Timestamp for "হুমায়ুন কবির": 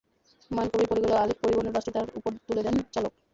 0.51-0.87